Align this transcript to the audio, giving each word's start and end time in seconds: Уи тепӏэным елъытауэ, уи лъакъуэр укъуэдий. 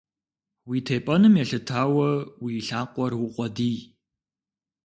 Уи 0.69 0.77
тепӏэным 0.85 1.35
елъытауэ, 1.43 2.09
уи 2.43 2.53
лъакъуэр 2.67 3.13
укъуэдий. 3.25 3.77